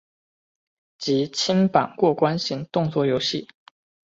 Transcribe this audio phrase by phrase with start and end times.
[0.97, 3.47] 即清版过关型动作游戏。